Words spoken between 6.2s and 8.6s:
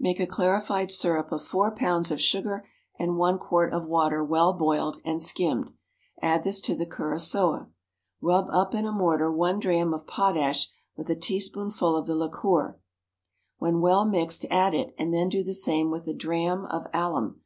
add this to the curaçoa. Rub